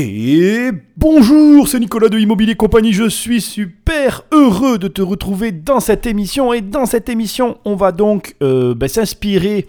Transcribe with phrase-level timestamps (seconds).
[0.00, 5.80] Et bonjour, c'est Nicolas de Immobilier Compagnie, je suis super heureux de te retrouver dans
[5.80, 6.52] cette émission.
[6.52, 9.66] Et dans cette émission on va donc euh, ben, s'inspirer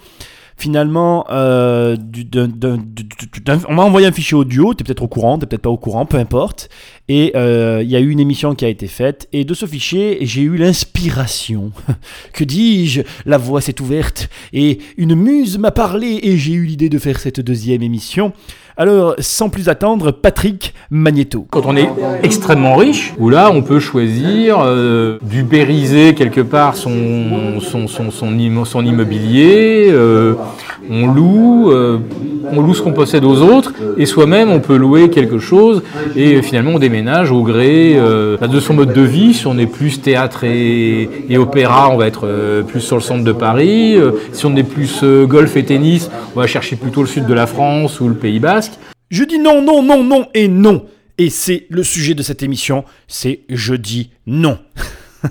[0.56, 4.84] finalement euh, du- d'un- d'un- du- du- d'un- on m'a envoyé un fichier audio, t'es
[4.84, 6.70] peut-être au courant, t'es peut-être pas au courant, peu importe,
[7.08, 9.28] et euh, il y a eu une émission qui a été faite.
[9.34, 11.72] Et de ce fichier j'ai eu l'inspiration,
[12.34, 16.90] que dis-je, la voix s'est ouverte et une muse m'a parlé et j'ai eu l'idée
[16.90, 18.32] de faire cette deuxième émission.
[18.82, 21.46] Alors, sans plus attendre, Patrick Magneto.
[21.52, 21.90] Quand on est
[22.24, 28.32] extrêmement riche, où là on peut choisir euh, d'ubériser quelque part son, son, son, son,
[28.40, 30.36] immo- son immobilier, euh,
[30.90, 31.98] on loue, euh,
[32.54, 35.84] on loue ce qu'on possède aux autres, et soi-même on peut louer quelque chose,
[36.16, 39.34] et finalement on déménage au gré euh, de son mode de vie.
[39.34, 43.26] Si on est plus théâtre et, et opéra, on va être plus sur le centre
[43.26, 43.98] de Paris.
[44.32, 47.46] Si on est plus golf et tennis, on va chercher plutôt le sud de la
[47.46, 48.69] France ou le Pays Basque.
[49.10, 50.86] Je dis non, non, non, non et non.
[51.18, 54.60] Et c'est le sujet de cette émission, c'est je dis non.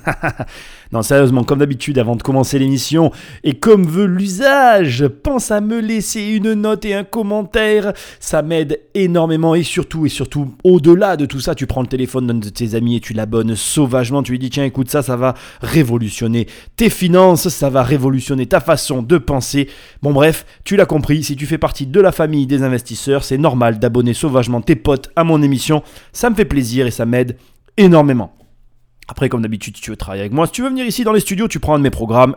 [0.92, 3.12] non, sérieusement, comme d'habitude, avant de commencer l'émission,
[3.44, 7.92] et comme veut l'usage, pense à me laisser une note et un commentaire.
[8.20, 12.26] Ça m'aide énormément et surtout, et surtout, au-delà de tout ça, tu prends le téléphone
[12.26, 14.22] d'un de tes amis et tu l'abonnes sauvagement.
[14.22, 18.60] Tu lui dis, tiens, écoute, ça, ça va révolutionner tes finances, ça va révolutionner ta
[18.60, 19.68] façon de penser.
[20.02, 23.38] Bon, bref, tu l'as compris, si tu fais partie de la famille des investisseurs, c'est
[23.38, 25.82] normal d'abonner sauvagement tes potes à mon émission.
[26.12, 27.36] Ça me fait plaisir et ça m'aide
[27.76, 28.37] énormément.
[29.08, 31.12] Après, comme d'habitude, si tu veux travailler avec moi, si tu veux venir ici dans
[31.12, 32.36] les studios, tu prends un de mes programmes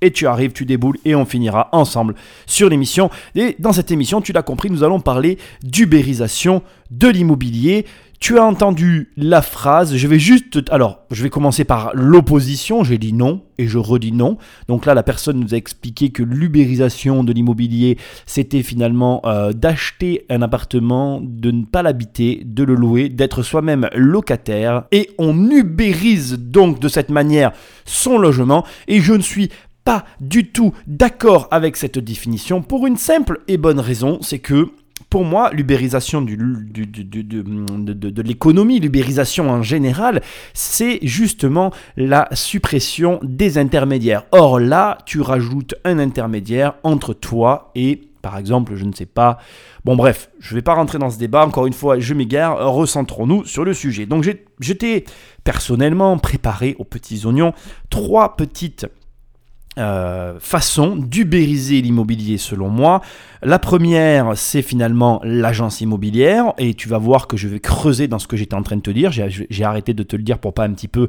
[0.00, 2.14] et tu arrives, tu déboules et on finira ensemble
[2.46, 3.10] sur l'émission.
[3.34, 7.86] Et dans cette émission, tu l'as compris, nous allons parler d'ubérisation de l'immobilier.
[8.20, 10.60] Tu as entendu la phrase, je vais juste...
[10.70, 14.38] Alors, je vais commencer par l'opposition, j'ai dit non et je redis non.
[14.66, 20.24] Donc là, la personne nous a expliqué que l'ubérisation de l'immobilier, c'était finalement euh, d'acheter
[20.30, 24.84] un appartement, de ne pas l'habiter, de le louer, d'être soi-même locataire.
[24.90, 27.52] Et on ubérise donc de cette manière
[27.84, 28.64] son logement.
[28.88, 29.50] Et je ne suis
[29.84, 34.70] pas du tout d'accord avec cette définition pour une simple et bonne raison, c'est que
[35.10, 40.22] pour moi, l'ubérisation de, de- l'économie, l'ubérisation en général,
[40.54, 44.24] c'est justement la suppression des intermédiaires.
[44.32, 49.38] Or là, tu rajoutes un intermédiaire entre toi et, par exemple, je ne sais pas.
[49.84, 52.72] Bon bref, je ne vais pas rentrer dans ce débat, encore une fois, je m'égare,
[52.72, 54.06] recentrons-nous sur le sujet.
[54.06, 54.24] Donc
[54.72, 55.04] t'ai
[55.44, 57.52] personnellement préparé aux petits oignons
[57.88, 58.86] trois petites
[59.76, 63.00] euh, façon d'ubériser l'immobilier selon moi.
[63.42, 68.18] La première, c'est finalement l'agence immobilière, et tu vas voir que je vais creuser dans
[68.18, 69.10] ce que j'étais en train de te dire.
[69.12, 71.08] J'ai arrêté de te le dire pour pas un petit peu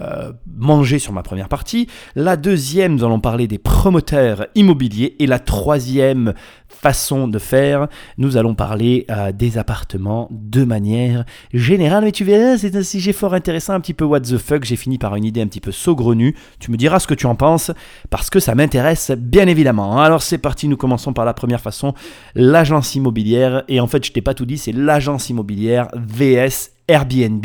[0.00, 1.86] euh, manger sur ma première partie.
[2.14, 6.32] La deuxième, nous allons parler des promoteurs immobiliers, et la troisième
[6.76, 7.88] façon de faire,
[8.18, 12.04] nous allons parler euh, des appartements de manière générale.
[12.04, 14.64] Mais tu verras, c'est un sujet fort intéressant, un petit peu what the fuck.
[14.64, 16.36] J'ai fini par une idée un petit peu saugrenue.
[16.60, 17.72] Tu me diras ce que tu en penses
[18.10, 20.00] parce que ça m'intéresse bien évidemment.
[20.00, 21.94] Alors c'est parti, nous commençons par la première façon,
[22.34, 23.64] l'agence immobilière.
[23.68, 27.44] Et en fait, je t'ai pas tout dit, c'est l'agence immobilière VS Airbnb.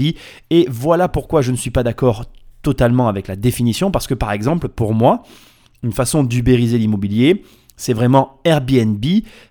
[0.50, 2.26] Et voilà pourquoi je ne suis pas d'accord
[2.62, 5.24] totalement avec la définition, parce que par exemple, pour moi,
[5.84, 7.44] une façon d'ubériser l'immobilier,
[7.82, 9.04] c'est vraiment Airbnb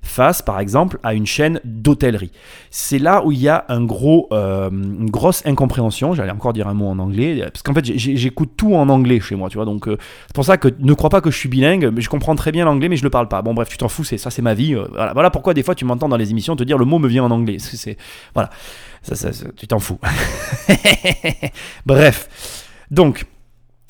[0.03, 2.31] face, par exemple, à une chaîne d'hôtellerie.
[2.71, 6.15] C'est là où il y a un gros, euh, une grosse incompréhension.
[6.15, 9.35] J'allais encore dire un mot en anglais, parce qu'en fait, j'écoute tout en anglais chez
[9.35, 9.65] moi, tu vois.
[9.65, 9.99] Donc, euh,
[10.29, 12.65] c'est pour ça que ne crois pas que je suis bilingue, je comprends très bien
[12.65, 13.43] l'anglais, mais je le parle pas.
[13.43, 14.77] Bon, bref, tu t'en fous, c'est ça, c'est ma vie.
[14.77, 15.13] euh, voilà.
[15.13, 17.25] voilà pourquoi des fois tu m'entends dans les émissions te dire le mot me vient
[17.25, 17.57] en anglais.
[17.59, 17.97] C'est,
[18.33, 18.51] voilà,
[19.03, 19.99] ça, tu t'en fous.
[21.85, 22.29] bref,
[22.93, 23.27] donc,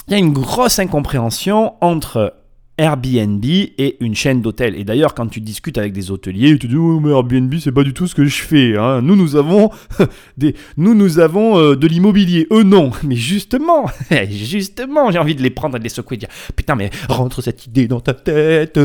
[0.09, 2.40] il y a une grosse incompréhension entre
[2.78, 4.75] Airbnb et une chaîne d'hôtels.
[4.75, 7.72] Et d'ailleurs, quand tu discutes avec des hôteliers, ils te disent oh, mais Airbnb, c'est
[7.72, 8.76] pas du tout ce que je fais.
[8.78, 9.03] hein.
[9.03, 9.70] Nous, nous avons
[10.38, 12.47] des, nous, nous avons euh, de l'immobilier.
[12.50, 12.91] Eux, non.
[13.04, 13.84] Mais justement,
[14.31, 17.42] justement, j'ai envie de les prendre et de les secouer, de dire putain, mais rentre
[17.42, 18.78] cette idée dans ta tête.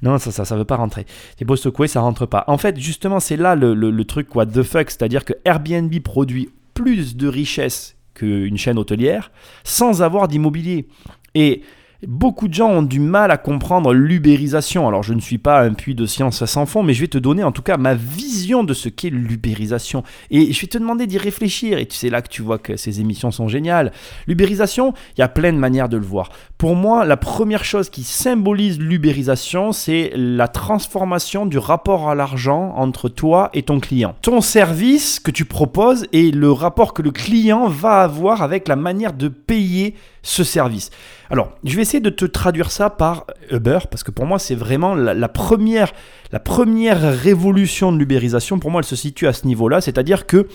[0.00, 1.06] Non, ça, ça, ça veut pas rentrer.
[1.38, 2.44] C'est beau secouer, ça rentre pas.
[2.46, 5.92] En fait, justement, c'est là le, le- le truc what the fuck, c'est-à-dire que Airbnb
[6.00, 9.32] produit plus de richesses qu'une chaîne hôtelière
[9.64, 10.86] sans avoir d'immobilier.
[11.34, 11.62] Et
[12.06, 14.86] Beaucoup de gens ont du mal à comprendre l'ubérisation.
[14.86, 17.18] Alors je ne suis pas un puits de science sans fond, mais je vais te
[17.18, 20.04] donner en tout cas ma vision de ce qu'est l'ubérisation.
[20.30, 21.76] Et je vais te demander d'y réfléchir.
[21.76, 23.90] Et c'est là que tu vois que ces émissions sont géniales.
[24.28, 26.28] L'ubérisation, il y a plein de manières de le voir.
[26.56, 32.74] Pour moi, la première chose qui symbolise l'ubérisation, c'est la transformation du rapport à l'argent
[32.76, 34.14] entre toi et ton client.
[34.22, 38.76] Ton service que tu proposes et le rapport que le client va avoir avec la
[38.76, 39.96] manière de payer
[40.28, 40.90] ce service.
[41.30, 44.54] Alors, je vais essayer de te traduire ça par Uber, parce que pour moi, c'est
[44.54, 45.92] vraiment la, première,
[46.32, 48.58] la première révolution de l'ubérisation.
[48.58, 50.46] Pour moi, elle se situe à ce niveau-là, c'est-à-dire que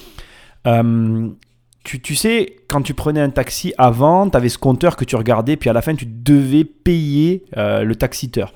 [0.67, 1.27] euh,
[1.83, 5.57] tu, sais, quand tu prenais un taxi avant, tu avais ce compteur que tu regardais,
[5.57, 8.53] puis à la fin, tu devais payer euh, le taxiteur.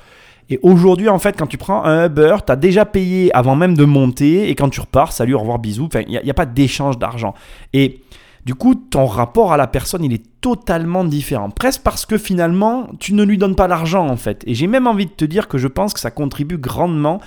[0.49, 3.75] Et aujourd'hui, en fait, quand tu prends un Uber, tu as déjà payé avant même
[3.75, 5.85] de monter, et quand tu repars, salut, au revoir, bisous.
[5.87, 7.33] Enfin, il n'y a, pas d'échange d'argent.
[7.73, 8.01] Et
[8.47, 11.49] du coup, ton rapport à la personne, il est totalement différent.
[11.49, 14.41] Presque parce que finalement, tu ne lui donnes pas l'argent, en fait.
[14.47, 17.19] Et j'ai même envie de te dire que je pense que ça contribue grandement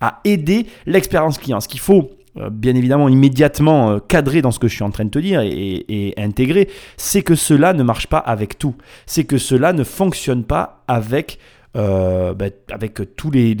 [0.00, 1.58] à aider l'expérience client.
[1.58, 4.92] Ce qu'il faut euh, bien évidemment immédiatement euh, cadrer dans ce que je suis en
[4.92, 8.76] train de te dire et, intégrer, c'est que cela ne marche pas avec tout.
[9.04, 11.40] C'est que cela ne fonctionne pas avec,
[11.76, 13.56] euh, ben, avec tous les,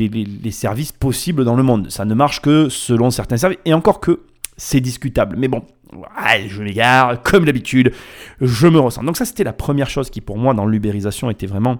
[0.52, 1.90] services possibles dans le monde.
[1.90, 3.58] Ça ne marche que selon certains services.
[3.64, 4.20] Et encore que
[4.58, 5.36] c'est discutable.
[5.38, 5.64] Mais bon,
[6.48, 7.92] je m'égare, comme d'habitude,
[8.42, 9.04] je me ressens.
[9.04, 11.78] Donc ça, c'était la première chose qui, pour moi, dans l'ubérisation, était vraiment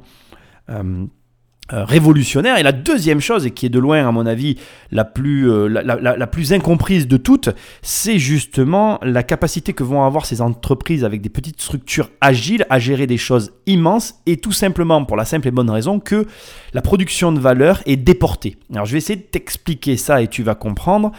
[1.70, 2.56] euh, révolutionnaire.
[2.56, 4.56] Et la deuxième chose, et qui est de loin, à mon avis,
[4.90, 7.50] la plus, euh, la, plus incomprise de toutes,
[7.82, 12.78] c'est justement la capacité que vont avoir ces entreprises avec des petites structures agiles à
[12.78, 16.26] gérer des choses immenses, et tout simplement pour la simple et bonne raison que
[16.72, 18.56] la production de valeur est déportée.
[18.72, 21.12] Alors je vais essayer de t'expliquer ça et tu vas comprendre.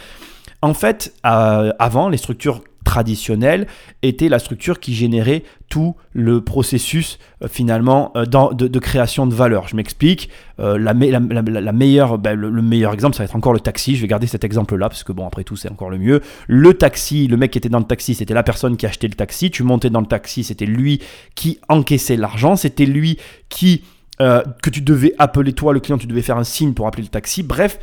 [0.61, 3.67] En fait, euh, avant, les structures traditionnelle
[4.01, 9.67] était la structure qui générait tout le processus euh, finalement euh, de, création de valeur.
[9.67, 10.29] Je m'explique.
[10.57, 13.95] Ben, le, meilleur exemple, ça va être encore le taxi.
[13.95, 16.21] Je vais garder cet exemple-là parce que bon, après tout, c'est encore le mieux.
[16.47, 19.13] Le taxi, le mec qui était dans le taxi, c'était la personne qui achetait le
[19.13, 19.51] taxi.
[19.51, 20.99] Tu montais dans le taxi, c'était lui
[21.35, 22.55] qui encaissait l'argent.
[22.55, 23.17] C'était lui
[23.49, 23.83] qui
[24.19, 27.09] que tu devais appeler toi, le client, tu devais faire un signe pour appeler le
[27.09, 27.41] taxi.
[27.41, 27.79] Bref,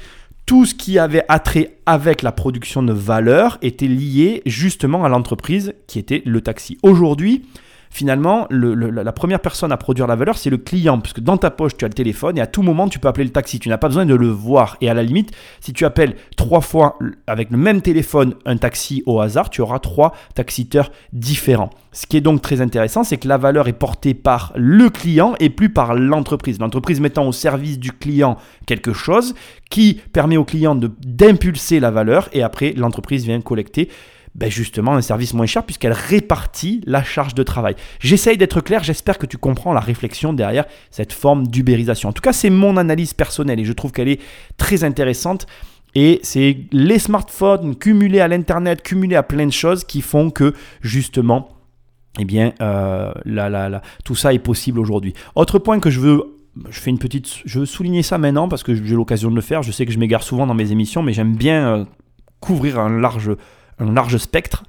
[0.47, 5.75] tout ce qui avait attrait avec la production de valeur était lié justement à l'entreprise
[5.89, 6.79] qui était le taxi.
[6.85, 7.45] Aujourd'hui,
[7.97, 11.79] finalement, la première personne à produire la valeur, c'est le client, puisque dans ta poche,
[11.79, 13.59] tu as le téléphone et à tout moment, tu peux appeler le taxi.
[13.59, 14.77] Tu n'as pas besoin de le voir.
[14.83, 19.03] Et à la limite, si tu appelles trois fois avec le même téléphone un taxi
[19.07, 21.71] au hasard, tu auras trois taxiteurs différents.
[21.93, 25.35] Ce qui est donc très intéressant, c'est que la valeur est portée par le client
[25.41, 26.61] et plus par l'entreprise.
[26.61, 29.35] L'entreprise mettant au service du client quelque chose
[29.71, 33.89] qui permet au client d'impulser la valeur et après l'entreprise vient collecter
[34.37, 37.75] ben justement un service moins cher puisqu'elle répartit la charge de travail.
[38.01, 42.11] J'essaye d'être clair, j'espère que tu comprends la réflexion derrière cette forme d'ubérisation.
[42.11, 44.21] En tout cas, c'est mon analyse personnelle et je trouve qu'elle est
[44.59, 45.47] très intéressante.
[45.95, 50.53] Et c'est les smartphones cumulés à l'Internet, cumulés à plein de choses qui font que
[50.83, 51.49] justement,
[52.19, 53.13] eh bien, euh,
[54.05, 55.15] tout ça est possible aujourd'hui.
[55.35, 56.33] Autre point que je veux
[56.71, 59.43] je fais une petite, je veux souligner ça maintenant parce que j'ai l'occasion de le
[59.43, 59.63] faire.
[59.63, 61.85] Je sais que je m'égare souvent dans mes émissions, mais j'aime bien euh,
[62.41, 63.31] couvrir un large
[63.79, 64.65] un large spectre.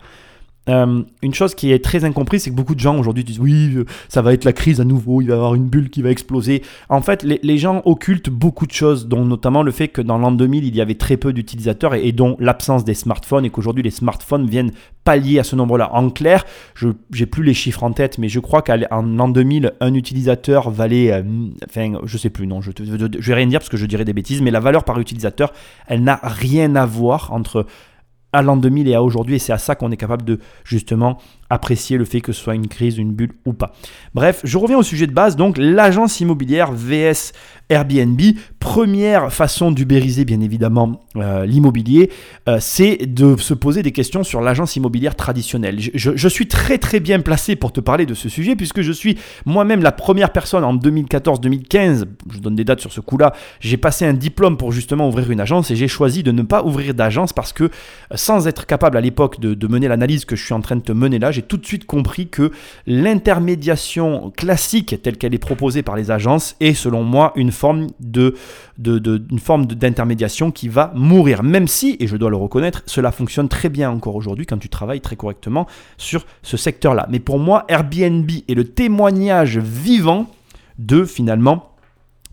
[0.69, 3.73] Euh, une chose qui est très incomprise, c'est que beaucoup de gens aujourd'hui disent oui,
[3.75, 6.01] euh, ça va être la crise à nouveau, il va y avoir une bulle qui
[6.01, 6.61] va exploser.
[6.89, 10.31] En fait, les, gens occultent beaucoup de choses, dont notamment le fait que dans l'an
[10.31, 13.91] 2000, il y avait très peu d'utilisateurs et, dont l'absence des smartphones et qu'aujourd'hui les
[13.91, 14.71] smartphones viennent
[15.03, 15.89] pallier à ce nombre-là.
[15.93, 16.45] En clair,
[16.75, 20.69] je n'ai plus les chiffres en tête, mais je crois qu'en l'an 2000, un utilisateur
[20.69, 21.23] valait, euh,
[21.67, 24.13] enfin, je sais plus, non, je ne vais rien dire parce que je dirais des
[24.13, 25.53] bêtises, mais la valeur par utilisateur,
[25.87, 27.65] elle n'a rien à voir entre
[28.33, 31.17] à l'an 2000 et à aujourd'hui, et c'est à ça qu'on est capable de justement
[31.49, 33.73] apprécier le fait que ce soit une crise, une bulle ou pas.
[34.13, 37.33] Bref, je reviens au sujet de base, donc l'agence immobilière VS
[37.69, 38.19] Airbnb.
[38.59, 42.11] Première façon d'ubériser bien évidemment euh, l'immobilier,
[42.47, 45.77] euh, c'est de se poser des questions sur l'agence immobilière traditionnelle.
[45.79, 49.17] Je, suis très très bien placé pour te parler de ce sujet puisque je suis
[49.45, 54.05] moi-même la première personne en 2014-2015, je donne des dates sur ce coup-là, j'ai passé
[54.05, 57.33] un diplôme pour justement ouvrir une agence et j'ai choisi de ne pas ouvrir d'agence
[57.33, 57.69] parce que euh,
[58.15, 60.81] sans être capable à l'époque de, de mener l'analyse que je suis en train de
[60.81, 62.51] te mener là, j'ai tout de suite compris que
[62.87, 67.85] l'intermédiation classique telle qu'elle est proposée par les agences est selon moi une forme
[68.79, 71.43] d'intermédiation qui va mourir.
[71.43, 74.69] Même si, et je dois le reconnaître, cela fonctionne très bien encore aujourd'hui quand tu
[74.69, 75.67] travailles très correctement
[75.97, 77.05] sur ce secteur-là.
[77.11, 80.25] Mais pour moi, Airbnb est le témoignage vivant
[80.79, 81.71] de finalement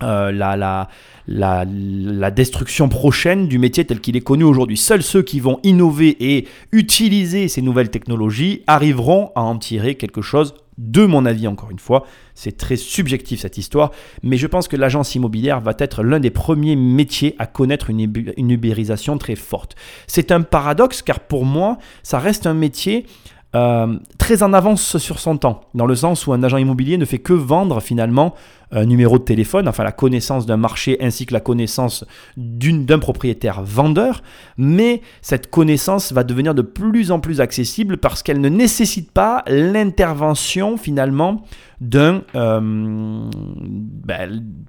[0.03, 4.77] euh, la, destruction prochaine du métier tel qu'il est connu aujourd'hui.
[4.77, 10.23] Seuls ceux qui vont innover et utiliser ces nouvelles technologies arriveront à en tirer quelque
[10.23, 12.05] chose de mon avis encore une fois.
[12.35, 13.93] C'est très subjectif cette histoire,
[14.25, 18.13] mais je pense que l'agence immobilière va être l'un des premiers métiers à connaître une,
[18.37, 19.77] une ubérisation très forte.
[20.09, 23.07] C'est un paradoxe car pour moi, ça reste un métier
[23.55, 27.05] euh, très en avance sur son temps, dans le sens où un agent immobilier ne
[27.05, 28.35] fait que vendre finalement
[28.73, 32.05] un numéro de téléphone, enfin la connaissance d'un marché ainsi que la connaissance
[32.37, 34.23] d'un propriétaire vendeur,
[34.57, 39.45] mais cette connaissance va devenir de plus en plus accessible parce qu'elle ne nécessite pas
[39.47, 41.45] l'intervention finalement
[41.81, 42.23] d'un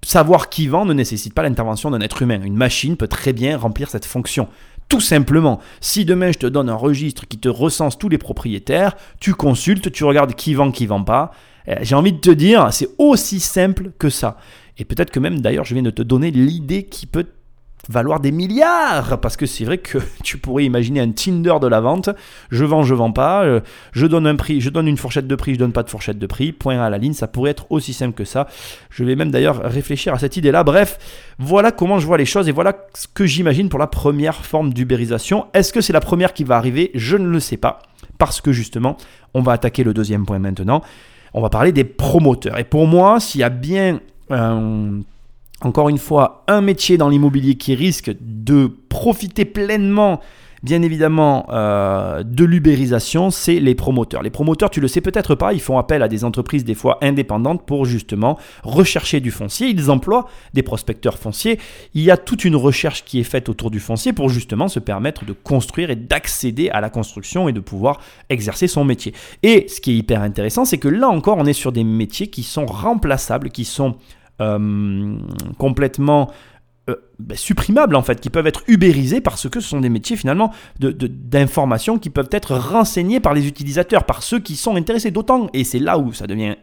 [0.03, 2.41] savoir qui vend ne nécessite pas l'intervention d'un être humain.
[2.43, 4.47] Une machine peut très bien remplir cette fonction.
[4.87, 8.95] Tout simplement, si demain je te donne un registre qui te recense tous les propriétaires,
[9.19, 11.31] tu consultes, tu regardes qui vend, qui vend pas.
[11.67, 14.37] Eh, j'ai envie de te dire, c'est aussi simple que ça.
[14.77, 17.25] Et peut-être que même d'ailleurs, je viens de te donner l'idée qui peut
[17.89, 19.19] valoir des milliards.
[19.19, 22.09] Parce que c'est vrai que tu pourrais imaginer un Tinder de la vente.
[22.51, 23.43] Je vends je vends pas.
[23.43, 23.61] Euh,
[23.93, 26.19] je donne un prix je donne une fourchette de prix je donne pas de fourchette
[26.19, 26.51] de prix.
[26.51, 27.13] Point à la ligne.
[27.13, 28.47] Ça pourrait être aussi simple que ça.
[28.89, 30.97] Je vais même d'ailleurs réfléchir à cette idée là bref
[31.39, 34.73] voilà comment je vois les choses et voilà ce que j'imagine pour la première forme
[34.73, 35.47] d'ubérisation.
[35.53, 36.91] Est-ce que c'est la première qui va arriver?
[36.95, 37.79] Je ne le sais pas.
[38.17, 38.97] Parce que justement
[39.33, 40.81] on va attaquer le deuxième point maintenant.
[41.33, 42.57] On va parler des promoteurs.
[42.57, 43.99] Et pour moi s'il y a bien
[44.29, 45.01] un
[45.61, 50.19] encore une fois, un métier dans l'immobilier qui risque de profiter pleinement,
[50.63, 54.21] bien évidemment, euh, de l'ubérisation, c'est les promoteurs.
[54.21, 56.97] Les promoteurs, tu le sais peut-être pas, ils font appel à des entreprises des fois
[57.01, 59.69] indépendantes pour justement rechercher du foncier.
[59.69, 61.57] Ils emploient des prospecteurs fonciers.
[61.93, 64.79] Il y a toute une recherche qui est faite autour du foncier pour justement se
[64.79, 69.13] permettre de construire et d'accéder à la construction et de pouvoir exercer son métier.
[69.41, 72.27] Et ce qui est hyper intéressant, c'est que là encore, on est sur des métiers
[72.27, 73.95] qui sont remplaçables, qui sont
[74.41, 75.17] euh,
[75.57, 76.29] complètement
[76.89, 80.17] euh, ben, supprimables en fait, qui peuvent être ubérisés parce que ce sont des métiers
[80.17, 85.09] finalement d'information qui peuvent être renseignés par les utilisateurs, par ceux qui sont intéressés.
[85.09, 86.55] D'autant, et c'est là où ça devient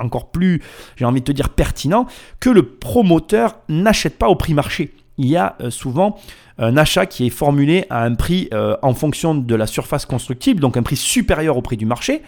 [0.00, 0.60] encore plus,
[0.96, 2.06] j'ai envie de te dire, pertinent,
[2.40, 4.92] que le promoteur n'achète pas au prix marché.
[5.16, 6.18] Il y a euh, souvent
[6.58, 8.50] un achat qui est formulé à un prix
[8.82, 12.20] en fonction de la surface constructible, donc un prix supérieur au prix du marché.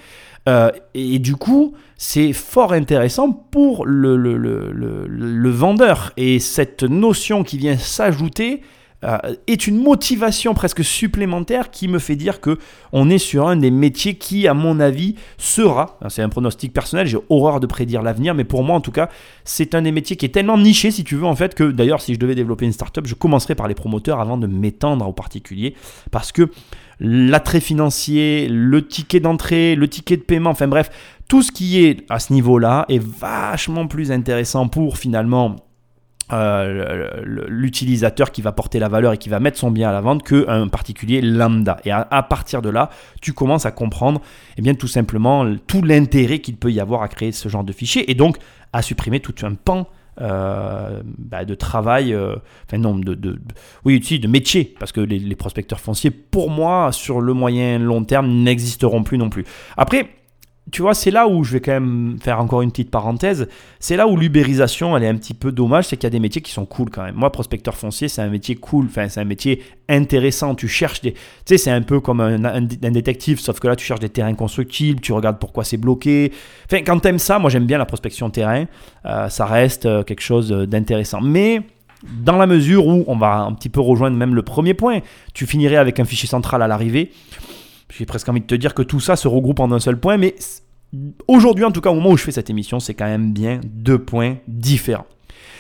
[0.49, 6.13] Euh, et, du coup, c'est fort intéressant pour le, vendeur.
[6.17, 8.63] Et cette notion qui vient s'ajouter
[9.05, 9.19] euh,
[9.49, 12.59] est une motivation presque supplémentaire qui me fait dire que
[12.93, 15.99] on est sur un des métiers qui, à mon avis, sera.
[16.09, 17.07] C'est un pronostic personnel.
[17.07, 19.09] J'ai horreur de prédire l'avenir, mais pour moi, en tout cas,
[19.45, 22.01] c'est un des métiers qui est tellement niché, si tu veux, en fait, que d'ailleurs,
[22.01, 25.13] si je devais développer une startup, je commencerai par les promoteurs avant de m'étendre aux
[25.13, 25.75] particuliers,
[26.13, 26.49] parce que
[27.03, 30.91] l'attrait financier, le ticket d'entrée, le ticket de paiement, enfin bref,
[31.29, 35.57] tout ce qui est à ce niveau-là est vachement plus intéressant pour finalement
[36.33, 40.01] euh, l'utilisateur qui va porter la valeur et qui va mettre son bien à la
[40.01, 41.79] vente qu'un particulier lambda.
[41.85, 42.89] Et à, partir de là,
[43.21, 44.23] tu commences à comprendre
[44.57, 47.73] eh bien, tout simplement tout l'intérêt qu'il peut y avoir à créer ce genre de
[47.73, 48.37] fichier et donc
[48.73, 49.89] à supprimer tout un pan
[50.21, 53.39] euh, bah, de travail, euh, enfin non, de,
[53.85, 58.29] oui, de métier, parce que les, prospecteurs fonciers, pour moi, sur le moyen long terme,
[58.29, 59.45] n'existeront plus non plus.
[59.77, 60.09] Après,
[60.71, 63.49] tu vois, c'est là où je vais quand même faire encore une petite parenthèse.
[63.81, 66.21] C'est là où l'ubérisation, elle est un petit peu dommage, c'est qu'il y a des
[66.21, 67.17] métiers qui sont cool quand même.
[67.17, 70.55] Moi, prospecteur foncier, c'est un métier cool, enfin, c'est un métier intéressant.
[70.55, 71.13] Tu cherches des.
[71.13, 74.35] Tu sais, c'est un peu comme un, détective, sauf que là, tu cherches des terrains
[74.35, 76.33] constructibles, tu regardes pourquoi c'est bloqué.
[76.67, 78.67] Enfin, quand t'aimes ça, moi, j'aime bien la prospection terrain.
[79.05, 81.21] Euh, ça reste euh, quelque chose d'intéressant.
[81.21, 81.63] Mais
[82.25, 85.01] dans la mesure où on va un petit peu rejoindre même le premier point,
[85.35, 87.11] tu finirais avec un fichier central à l'arrivée.
[87.97, 90.17] J'ai presque envie de te dire que tout ça se regroupe en un seul point,
[90.17, 90.35] mais
[91.29, 93.61] aujourd'hui, en tout cas au moment où je fais cette émission, c'est quand même bien
[93.65, 95.07] deux points différents.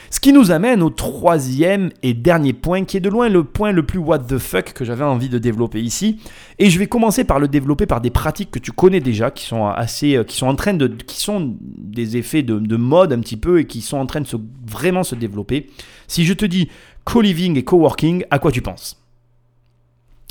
[0.08, 3.72] Ce qui nous amène au troisième et dernier point, qui est de loin le point
[3.72, 6.20] le plus what the fuck que j'avais envie de développer ici.
[6.58, 9.46] Et je vais commencer par le développer par des pratiques que tu connais déjà, qui
[9.46, 13.20] sont assez, euh, qui sont en train de, qui sont des effets de, mode un
[13.20, 14.36] petit peu et qui sont en train de se,
[14.66, 15.70] vraiment se développer.
[16.08, 16.68] Si je te dis
[17.04, 19.02] co-living et co-working, à quoi tu penses?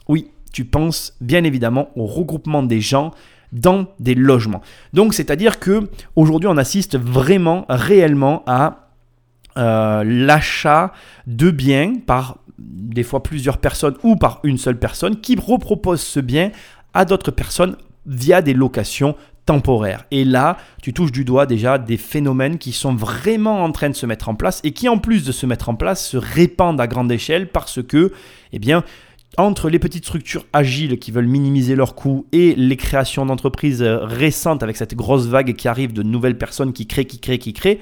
[0.07, 3.11] Oui, tu penses bien évidemment au regroupement des gens
[3.51, 4.61] dans des logements.
[4.93, 8.89] Donc c'est-à-dire que aujourd'hui on assiste vraiment réellement à
[9.57, 10.93] euh, l'achat
[11.27, 16.19] de biens par des fois plusieurs personnes ou par une seule personne qui repropose ce
[16.19, 16.51] bien
[16.93, 19.15] à d'autres personnes via des locations
[19.45, 20.05] temporaires.
[20.11, 23.95] Et là, tu touches du doigt déjà des phénomènes qui sont vraiment en train de
[23.95, 26.79] se mettre en place et qui en plus de se mettre en place se répandent
[26.79, 28.11] à grande échelle parce que,
[28.53, 28.83] eh bien,
[29.37, 34.61] entre les petites structures agiles qui veulent minimiser leurs coûts et les créations d'entreprises récentes
[34.61, 37.79] avec cette grosse vague qui arrive de nouvelles personnes qui créent, qui créent, qui créent,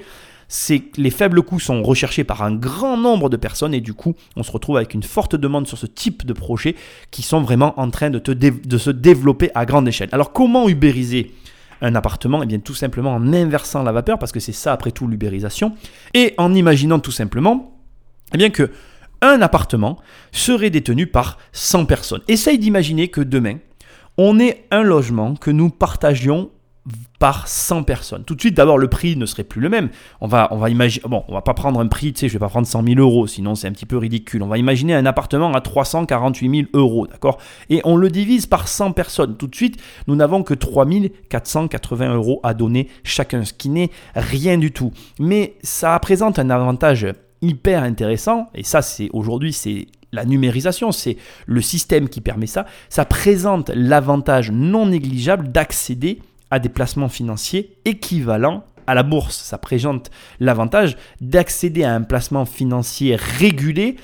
[0.96, 4.42] les faibles coûts sont recherchés par un grand nombre de personnes et du coup on
[4.42, 6.74] se retrouve avec une forte demande sur ce type de projets
[7.10, 8.20] qui sont vraiment en train de,
[8.78, 10.08] se développer à grande échelle.
[10.12, 11.32] Alors comment ubériser
[11.82, 12.42] un appartement?
[12.42, 15.72] Eh bien tout simplement en inversant la vapeur parce que c'est ça après tout l'ubérisation
[16.14, 17.78] et en imaginant tout simplement
[18.34, 18.70] eh bien que
[19.22, 19.98] un appartement
[20.32, 22.22] serait détenu par 100 personnes.
[22.28, 23.58] Essaye d'imaginer que demain,
[24.18, 26.50] on est un logement que nous partagions
[27.18, 28.24] par 100 personnes.
[28.24, 29.90] Tout de suite, d'abord, le prix ne serait plus le même.
[30.20, 32.48] On va, va imaginer, on va pas prendre un prix, tu sais, je vais pas
[32.48, 34.42] prendre 100 000 euros, sinon c'est un petit peu ridicule.
[34.42, 37.38] On va imaginer un appartement à 348 000 euros, d'accord?
[37.68, 39.36] Et on le divise par 100 personnes.
[39.36, 40.86] Tout de suite, nous n'avons que 3
[41.28, 44.92] 480 euros à donner chacun, ce qui n'est rien du tout.
[45.18, 47.06] Mais ça présente un avantage
[47.42, 51.16] hyper intéressant, et ça, c'est aujourd'hui, c'est la numérisation, c'est
[51.46, 52.66] le système qui permet ça.
[52.88, 56.20] Ça présente l'avantage non négligeable d'accéder
[56.50, 59.36] à des placements financiers équivalents à la bourse.
[59.36, 63.96] Ça présente l'avantage d'accéder à un placement financier régulé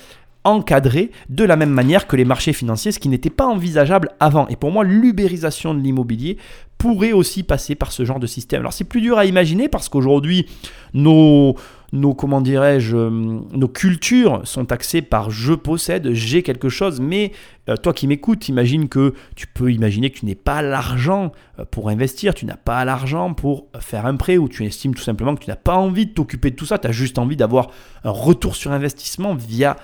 [0.45, 4.47] encadré de la même manière que les marchés financiers, ce qui n'était pas envisageable avant.
[4.47, 6.37] Et pour moi, l'ubérisation de l'immobilier
[6.77, 8.61] pourrait aussi passer par ce genre de système.
[8.61, 10.45] Alors c'est plus dur à imaginer parce qu'aujourd'hui,
[10.93, 11.57] nos,
[11.93, 17.31] nos comment dirais-je, euh, nos cultures sont axées par je possède, j'ai quelque chose, mais
[17.69, 21.65] euh, toi qui m'écoutes, imagine que tu peux imaginer que tu n'es pas l'argent euh,
[21.69, 25.35] pour investir, tu n'as pas l'argent pour faire un prêt ou tu estimes tout simplement
[25.35, 27.69] que tu n'as pas envie de t'occuper de tout ça, tu as juste envie d'avoir
[28.03, 29.75] un retour sur investissement via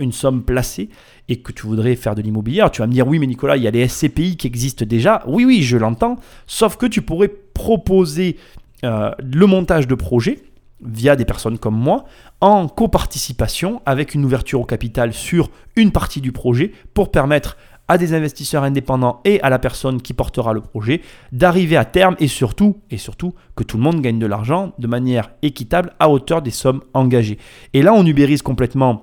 [0.00, 0.90] une somme placée
[1.30, 2.62] et que tu voudrais faire de l'immobilier.
[2.70, 5.22] Tu vas me dire oui mais Nicolas, il y a les SCPI qui existent déjà.
[5.26, 8.36] Oui oui, je l'entends, sauf que tu pourrais proposer
[8.82, 10.40] le montage de projets
[10.84, 12.04] via des personnes comme moi,
[12.40, 17.56] en coparticipation avec une ouverture au capital sur une partie du projet pour permettre
[17.88, 22.16] à des investisseurs indépendants et à la personne qui portera le projet d'arriver à terme
[22.20, 26.08] et surtout, et surtout que tout le monde gagne de l'argent de manière équitable à
[26.08, 27.38] hauteur des sommes engagées.
[27.74, 29.00] Et là, on ubérise complètement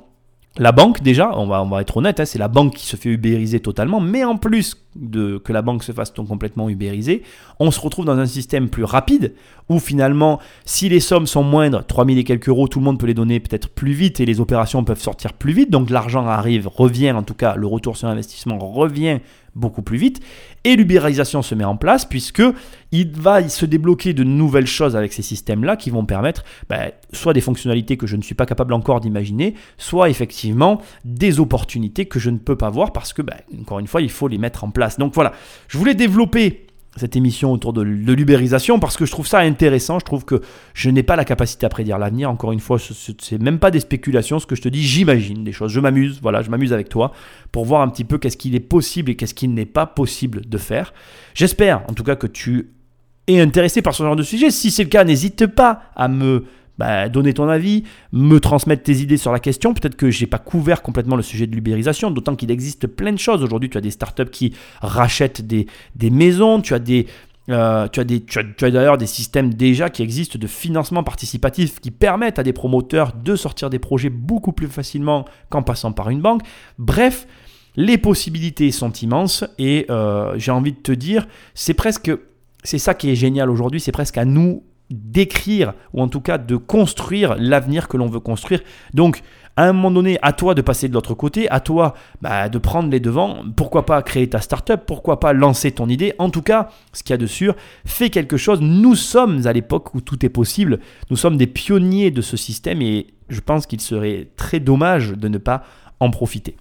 [0.58, 3.60] la banque, déjà, on va, être honnête, hein, c'est la banque qui se fait ubériser
[3.60, 7.22] totalement, mais en plus de, que la banque se fasse complètement ubériser,
[7.60, 9.34] on se retrouve dans un système plus rapide
[9.70, 13.06] où finalement, si les sommes sont moindres, 3000 et quelques euros, tout le monde peut
[13.06, 16.68] les donner peut-être plus vite et les opérations peuvent sortir plus vite, donc l'argent arrive,
[16.68, 19.20] revient en tout cas, le retour sur investissement revient
[19.56, 20.22] beaucoup plus vite.
[20.64, 22.44] Et l'ubérisation se met en place puisque
[22.92, 27.34] il va se débloquer de nouvelles choses avec ces systèmes-là qui vont permettre ben, soit
[27.34, 32.20] des fonctionnalités que je ne suis pas capable encore d'imaginer, soit effectivement des opportunités que
[32.20, 34.64] je ne peux pas voir parce que, ben, encore une fois, il faut les mettre
[34.64, 34.98] en place.
[34.98, 35.34] Donc voilà,
[35.68, 36.69] je voulais développer
[37.00, 40.00] cette émission autour de, l'ubérisation parce que je trouve ça intéressant.
[40.00, 40.42] Je trouve que
[40.74, 42.30] je n'ai pas la capacité à prédire l'avenir.
[42.30, 44.40] Encore une fois, ce n'est même pas des spéculations.
[44.40, 45.72] Ce que je te dis, j'imagine des choses.
[45.72, 46.20] Je m'amuse.
[46.22, 47.12] Voilà, je m'amuse avec toi
[47.52, 50.42] pour voir un petit peu qu'est-ce qu'il est possible et qu'est-ce qu'il n'est pas possible
[50.48, 50.94] de faire.
[51.34, 52.72] J'espère en tout cas que tu
[53.28, 54.52] es intéressé par ce genre de sujet.
[54.52, 56.46] Si c'est le cas, n'hésite pas à me
[56.80, 59.74] bah, donner ton avis, me transmettre tes idées sur la question.
[59.74, 63.12] Peut-être que je n'ai pas couvert complètement le sujet de l'ubérisation, d'autant qu'il existe plein
[63.12, 63.44] de choses.
[63.44, 67.06] Aujourd'hui, tu as des startups qui rachètent des, des maisons, tu as des,
[67.50, 71.92] euh, tu as, tu as, d'ailleurs des systèmes déjà qui existent de financement participatif qui
[71.92, 76.22] permettent à des promoteurs de sortir des projets beaucoup plus facilement qu'en passant par une
[76.22, 76.44] banque.
[76.78, 77.28] Bref,
[77.76, 82.10] les possibilités sont immenses et euh, j'ai envie de te dire, c'est presque,
[82.64, 86.38] c'est ça qui est génial aujourd'hui, c'est presque à nous d'écrire ou en tout cas
[86.38, 88.62] de construire l'avenir que l'on veut construire.
[88.94, 89.22] Donc,
[89.60, 92.58] à un moment donné, à toi de passer de l'autre côté, à toi bah, de
[92.58, 93.44] prendre les devants.
[93.58, 97.12] Pourquoi pas créer ta startup Pourquoi pas lancer ton idée En tout cas, ce qu'il
[97.12, 98.62] y a de sûr, fais quelque chose.
[98.62, 100.80] Nous sommes à l'époque où tout est possible.
[101.10, 105.28] Nous sommes des pionniers de ce système et je pense qu'il serait très dommage de
[105.28, 105.64] ne pas
[106.00, 106.56] en profiter.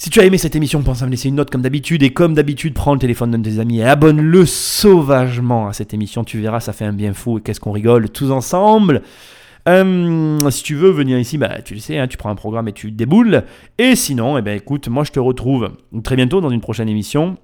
[0.00, 2.04] Si tu as aimé cette émission, pense à me laisser une note comme d'habitude.
[2.04, 6.22] Et comme d'habitude, prends le téléphone de tes amis et abonne-le sauvagement à cette émission.
[6.22, 7.38] Tu verras, ça fait un bien fou.
[7.38, 9.02] Et qu'est-ce qu'on rigole tous ensemble.
[9.68, 12.68] Euh, si tu veux venir ici, bah, tu le sais, hein, tu prends un programme
[12.68, 13.42] et tu déboules.
[13.76, 15.72] Et sinon, eh ben, écoute, moi je te retrouve
[16.04, 17.36] très bientôt dans une prochaine émission.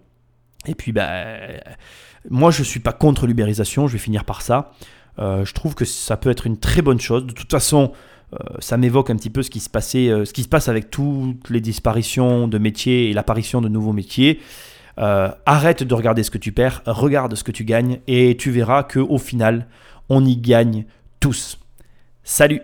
[0.67, 1.25] Et puis, bah,
[2.31, 4.71] moi je ne suis pas contre l'ubérisation, je vais finir par ça.
[5.19, 7.27] Euh, je trouve que ça peut être une très bonne chose.
[7.27, 7.91] De toute façon,
[8.59, 10.91] ça m'évoque un petit peu ce qui se passait, euh, ce qui se passe avec
[10.91, 14.41] toutes les disparitions de métiers et l'apparition de nouveaux métiers.
[14.99, 18.51] Euh, arrête de regarder ce que tu perds, regarde ce que tu gagnes et tu
[18.51, 19.67] verras que au final,
[20.09, 20.85] on y gagne
[21.19, 21.59] tous.
[22.23, 22.63] Salut